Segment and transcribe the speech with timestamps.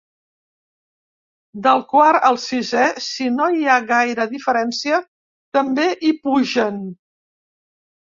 [1.67, 5.05] Del quart al sisè, si no hi ha gaire diferència,
[5.61, 6.85] també hi pugen.